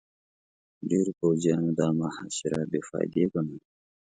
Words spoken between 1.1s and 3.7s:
پوځيانو دا محاصره بې فايدې ګڼله.